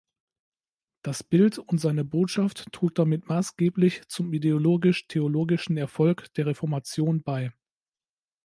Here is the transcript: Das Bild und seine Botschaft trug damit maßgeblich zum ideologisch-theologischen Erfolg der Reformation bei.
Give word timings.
Das 1.03 1.21
Bild 1.21 1.59
und 1.59 1.77
seine 1.77 2.03
Botschaft 2.03 2.71
trug 2.71 2.95
damit 2.95 3.29
maßgeblich 3.29 4.01
zum 4.07 4.33
ideologisch-theologischen 4.33 5.77
Erfolg 5.77 6.33
der 6.33 6.47
Reformation 6.47 7.21
bei. 7.21 7.53